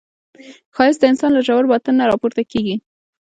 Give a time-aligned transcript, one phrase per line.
[0.75, 2.75] ښایست د انسان له ژور باطن نه راپورته کېږي